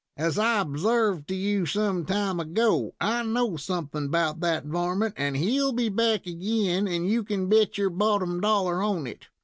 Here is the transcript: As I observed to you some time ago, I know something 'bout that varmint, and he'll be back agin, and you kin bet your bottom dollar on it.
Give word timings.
As 0.17 0.39
I 0.39 0.61
observed 0.61 1.27
to 1.27 1.35
you 1.35 1.67
some 1.67 2.05
time 2.05 2.39
ago, 2.39 2.95
I 2.99 3.21
know 3.21 3.55
something 3.55 4.09
'bout 4.09 4.39
that 4.39 4.65
varmint, 4.65 5.13
and 5.15 5.37
he'll 5.37 5.73
be 5.73 5.89
back 5.89 6.25
agin, 6.25 6.87
and 6.87 7.07
you 7.07 7.23
kin 7.23 7.47
bet 7.47 7.77
your 7.77 7.91
bottom 7.91 8.41
dollar 8.41 8.81
on 8.81 9.05
it. 9.05 9.27